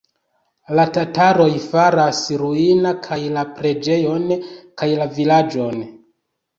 La 0.79 0.85
tataroj 0.95 1.49
faras 1.65 2.23
ruina 2.43 2.95
kaj 3.05 3.21
la 3.39 3.47
preĝejon, 3.63 4.29
kaj 4.83 4.93
la 4.99 5.13
vilaĝon. 5.17 5.91